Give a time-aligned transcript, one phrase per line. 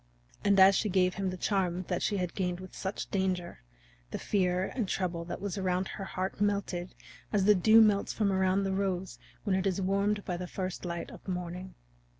[0.43, 3.61] And as she gave him the charm that she had gained with such danger,
[4.09, 6.95] the fear and trouble that was around her heart melted
[7.31, 10.85] as the dew melts from around the rose when it is warmed by the first
[10.85, 11.75] light of the morning.